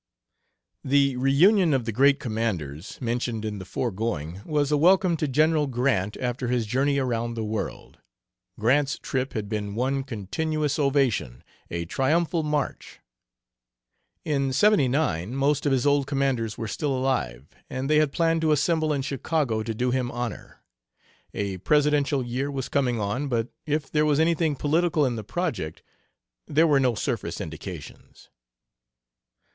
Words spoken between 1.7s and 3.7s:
of the Great Commanders," mentioned in the